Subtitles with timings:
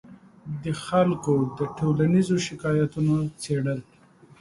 [0.63, 3.79] د خلکو د ټولیزو شکایتونو څېړل